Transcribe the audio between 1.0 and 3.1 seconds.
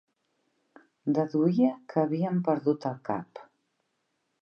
Deduïa que havien perdut el